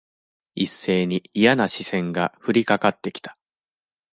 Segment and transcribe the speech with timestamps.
[0.55, 3.37] 一斉にいやな視線が降りかかって来た。